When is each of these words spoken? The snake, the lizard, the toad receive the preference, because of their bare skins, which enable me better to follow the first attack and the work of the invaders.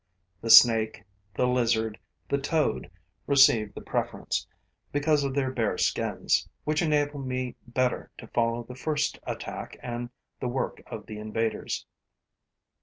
The 0.41 0.49
snake, 0.49 1.03
the 1.35 1.45
lizard, 1.47 1.99
the 2.27 2.39
toad 2.39 2.89
receive 3.27 3.75
the 3.75 3.81
preference, 3.81 4.47
because 4.91 5.23
of 5.23 5.35
their 5.35 5.51
bare 5.51 5.77
skins, 5.77 6.49
which 6.63 6.81
enable 6.81 7.19
me 7.19 7.55
better 7.67 8.09
to 8.17 8.25
follow 8.29 8.63
the 8.63 8.73
first 8.73 9.19
attack 9.27 9.77
and 9.79 10.09
the 10.39 10.47
work 10.47 10.81
of 10.87 11.05
the 11.05 11.19
invaders. 11.19 11.85